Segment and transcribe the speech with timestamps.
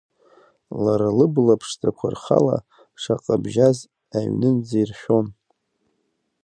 [0.83, 2.57] Лара лыбла ԥшӡақәа рхала,
[3.01, 3.77] шаҟа бжьаз
[4.17, 5.27] аҩнынӡа иршәон…